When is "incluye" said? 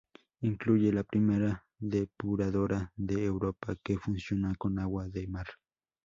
0.41-0.91